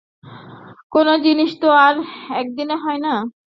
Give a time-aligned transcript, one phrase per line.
[0.93, 1.95] কোন জিনিষ তো আর
[2.33, 3.13] একদিনে হয় না।